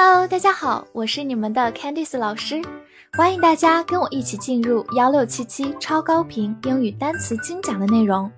[0.00, 2.62] Hello，大家好，我是你们的 Candice 老师，
[3.14, 8.30] 欢迎大家跟我一起进入幺六七七超高频英语单词精讲的内容，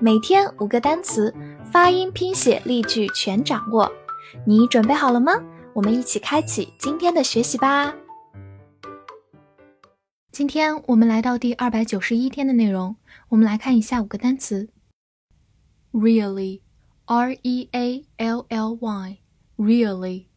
[0.00, 1.34] 每天五个单词，
[1.72, 3.90] 发音、拼写、例句全掌握，
[4.46, 5.32] 你准备好了吗？
[5.74, 7.92] 我们一起开启今天的学习吧。
[10.30, 12.94] 今天我们来到第二百九十一天的内容，
[13.30, 14.68] 我们来看一下五个单词
[15.90, 20.27] ：really，r e a l l y，really。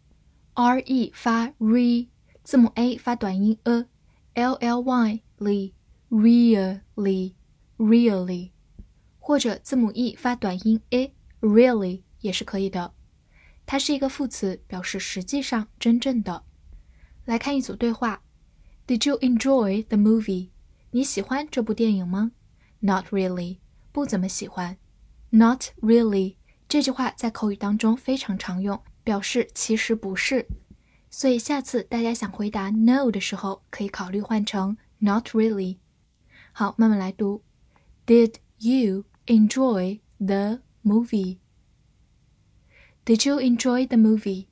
[0.64, 2.08] R e 发 re，
[2.44, 5.72] 字母 a 发短音 a，l l y l
[6.12, 7.34] really
[7.80, 8.52] really，
[9.18, 12.94] 或者字母 e 发短音 a really 也是可以的。
[13.66, 16.44] 它是一个副词，表示实际上、真正的。
[17.26, 18.22] 来看一组对话
[18.86, 20.50] ：Did you enjoy the movie？
[20.92, 22.34] 你喜欢这部电影吗
[22.82, 23.58] ？Not really，
[23.92, 24.78] 不怎么喜欢。
[25.32, 26.36] Not really
[26.68, 28.80] 这句话在口语当中非常常用。
[29.04, 30.48] 表示其实不是，
[31.10, 35.78] 所以下次大家想回答 no 的时候，可以考虑换成 not really。
[36.54, 37.44] 好，慢慢来读。
[38.06, 41.38] Did you enjoy the movie?
[43.06, 44.48] Did you enjoy the movie?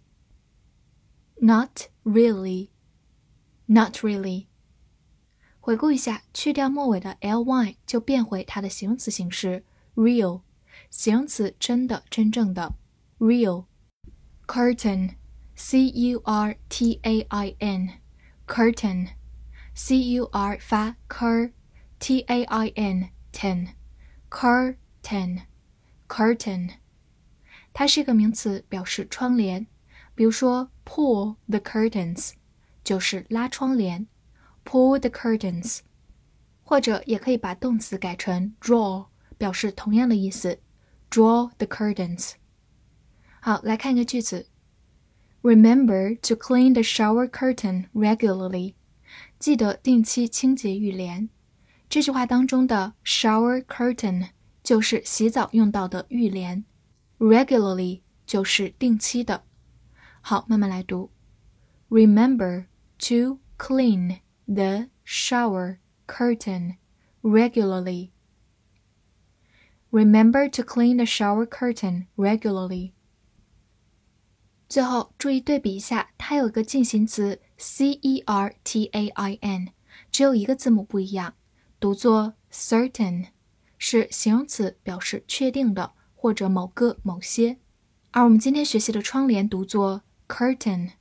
[1.35, 2.69] Not really.
[3.67, 4.47] Not really.
[5.59, 9.63] 回顾一下，去掉末尾的 ly 就变回它的形容词形式
[9.95, 10.41] real，
[10.89, 12.73] 形容词真的、真正的
[13.19, 13.65] real。
[14.48, 15.16] curtain,
[15.54, 17.88] c u r t a i n,
[18.46, 19.08] curtain,
[19.74, 21.52] c u r 发 cur,
[21.98, 23.68] t a i n ten,
[24.30, 25.42] curtain,
[26.08, 26.70] curtain，
[27.72, 29.66] 它是一个名词，表示窗帘。
[30.14, 32.34] 比如说，pull the curtains
[32.84, 34.06] 就是拉窗帘，
[34.64, 35.80] pull the curtains，
[36.62, 40.60] 或者也可以把动词改成 draw，表示同样的意思，
[41.10, 42.34] draw the curtains。
[43.40, 44.46] 好，来看一个句子。
[45.42, 48.74] Remember to clean the shower curtain regularly。
[49.38, 51.28] 记得定期清洁浴帘。
[51.88, 54.28] 这句话当中的 shower curtain
[54.62, 56.64] 就是洗澡用到的浴帘，
[57.18, 59.44] regularly 就是定期的。
[60.22, 61.10] 好，慢慢来读。
[61.90, 62.64] Remember
[62.98, 65.76] to clean the shower
[66.06, 66.76] curtain
[67.22, 68.10] regularly.
[69.90, 72.92] Remember to clean the shower curtain regularly.
[74.69, 79.69] 最后注意对比一下，它有一个进行词 c e r t a i n，
[80.11, 81.33] 只有一个字母不一样，
[81.79, 83.29] 读作 certain，
[83.79, 87.57] 是形容词，表示确定的或者某个某些。
[88.11, 90.91] 而我们今天学习的窗帘读作 curtain，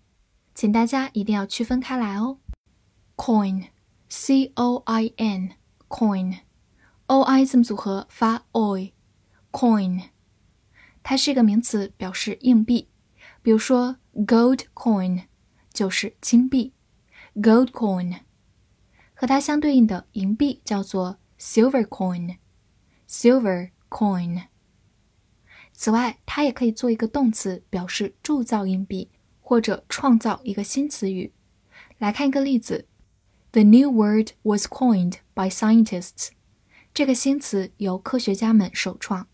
[0.55, 2.39] 请大家一定要区分开来哦。
[3.17, 10.05] coin，c o i n，coin，o i 字母组合发 oi，coin，
[11.03, 12.89] 它是一个名词，表示硬币。
[13.43, 15.25] 比如说，gold coin
[15.73, 16.73] 就是金币
[17.37, 18.21] ，gold coin
[19.15, 24.45] 和它相对应的银币叫做 silver coin，silver coin。
[25.73, 29.11] 此外，它也可以做一个动词，表示铸造硬币
[29.41, 31.33] 或者创造一个新词语。
[31.99, 32.87] 来看一个例子
[33.53, 36.31] ：The new word was coined by scientists。
[36.93, 39.29] 这个新词由科学家们首创。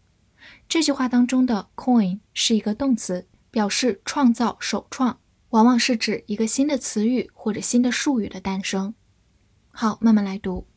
[0.69, 3.27] 这句话当中的 coin 是一个动词。
[3.54, 5.20] 表示创造、首创，
[5.50, 8.94] 往往是指一个新的词语或者新的术语的诞生。
[9.70, 10.68] 好，慢慢来读。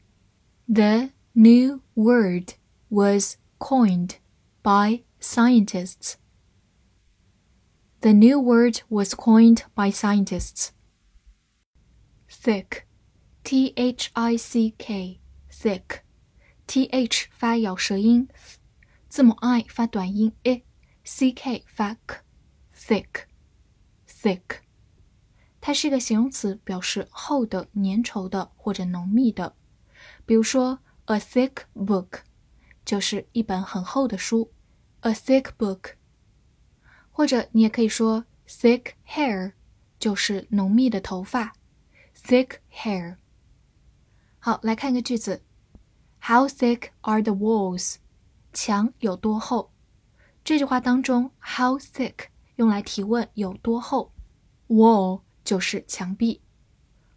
[0.66, 2.54] The new word
[2.88, 4.12] was coined
[4.62, 6.14] by scientists.
[8.00, 10.70] The new word was coined by scientists.
[12.28, 12.84] Thick,
[13.44, 15.20] T H I C K,
[15.50, 16.00] thick,
[16.66, 18.28] T H 发咬舌音，
[19.08, 22.20] 字母 I 发短音 i，C K 发 k。
[22.87, 24.59] thick，thick，
[25.59, 29.53] 它是一个形容词，表示厚的、粘稠的或者浓密的。
[30.25, 32.21] 比如说，a thick book
[32.85, 34.53] 就是一本很厚的书
[35.01, 35.95] ，a thick book。
[37.11, 39.51] 或者你也可以说，thick hair
[39.99, 41.53] 就是浓密的头发
[42.15, 43.17] ，thick hair。
[44.39, 45.43] 好，来看一个句子
[46.21, 47.95] ：How thick are the walls？
[48.53, 49.73] 墙有多厚？
[50.45, 52.27] 这句话当中，how thick？
[52.57, 54.11] 用来提问有多厚
[54.67, 56.41] ，wall 就是墙壁。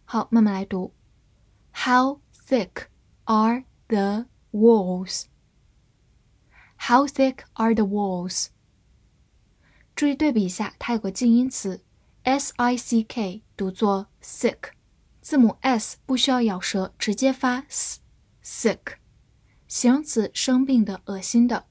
[0.04, 0.94] 好，慢慢来读。
[1.72, 2.87] How thick
[3.25, 5.25] are the walls?
[6.76, 8.48] How thick are the walls?
[9.96, 11.82] 注意对比一下，它有个近音词
[12.22, 14.72] s i c k，读作 sick，
[15.22, 18.96] 字母 s 不需要咬舌，直接发 s，sick，
[19.66, 21.66] 形容词，生病的、恶心的。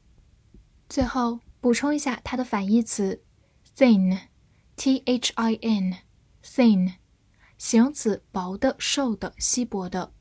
[0.87, 3.23] 最后补充一下它的反义词。
[3.79, 6.95] Thin，t h i n，thin，
[7.57, 10.11] 形容词，薄的、瘦的、稀薄的。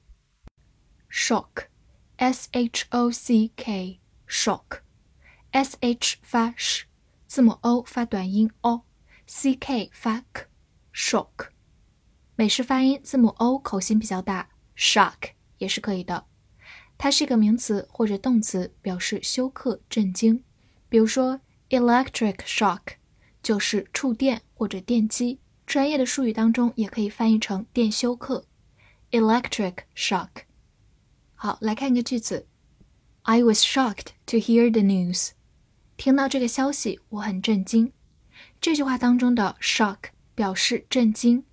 [1.10, 6.84] shock，s h o c k，shock，s h 发 sh，
[7.26, 11.48] 字母 o 发短音 o，c k 发 k，shock。
[12.36, 16.26] 美式发音字母 o 口型比较大，shock 也是可以的。
[16.96, 20.44] 它是一个名词或者动词，表示休克、震惊。
[20.88, 21.40] 比如说
[21.70, 22.97] ，electric shock
[23.47, 28.45] 就是触电或者电击，专业的术语当中也可以翻译成电休克。
[29.11, 30.29] electric shock。
[31.35, 32.47] 好，来看一个句子：
[33.23, 35.31] I was shocked to hear the news。
[35.97, 37.93] 听到这个消息，我很震惊。
[38.59, 41.43] 这句话当中的 shock 表示震惊，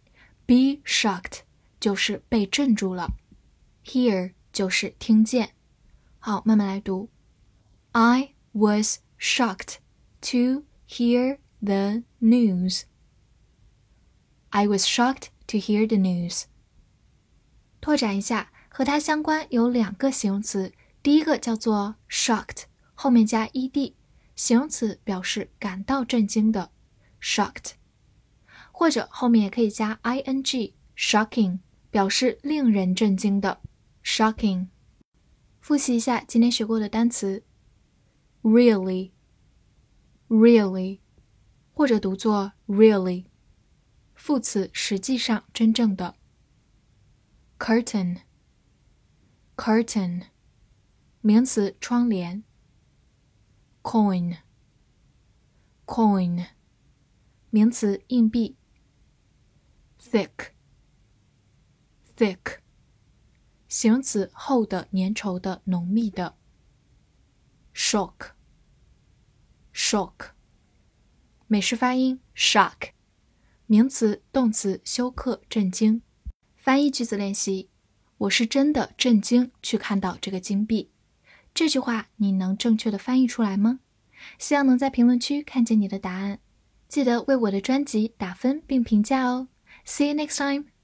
[0.46, 1.40] be shocked
[1.78, 3.12] 就是被震住了，
[3.84, 5.50] hear 就是听见。
[6.18, 7.10] 好，慢慢来读：
[7.92, 9.76] I was shocked
[10.22, 12.84] to hear the news.
[14.50, 16.44] I was shocked to hear the news.
[17.80, 20.72] 拓展一下，和它相关有两个形容词，
[21.02, 23.94] 第一个叫做 shocked，后面加 ed，
[24.34, 26.70] 形容词表示感到震惊的
[27.20, 27.72] shocked，
[28.72, 31.60] 或者后面也可以加 ing，shocking，
[31.90, 33.60] 表示令人震惊的
[34.04, 34.66] shocking。
[35.60, 37.44] 复习一下今天学过的单词，
[38.42, 39.12] really。
[41.75, 43.25] 或者读作 really，
[44.13, 46.15] 副词实际上真正的。
[47.59, 50.27] curtain，curtain，
[51.19, 52.45] 名词窗帘。
[53.83, 54.37] coin，coin，
[57.49, 58.55] 名词硬币。
[59.99, 60.53] thick，thick，
[63.67, 66.37] 形容词厚的、粘稠的、浓密的。
[67.73, 68.29] shock。
[69.73, 70.34] shock，
[71.55, 72.89] 美式发音 shock，
[73.65, 76.01] 名词、动词休克、震惊。
[76.57, 77.69] 翻译句子练习：
[78.17, 80.91] 我是真的震惊去看到这个金币。
[81.53, 83.79] 这句话你能正确的翻译出来吗？
[84.37, 86.39] 希望能在评论区看见你的答案。
[86.89, 89.47] 记得为我的专辑打分并评价哦。
[89.85, 90.74] See you next time.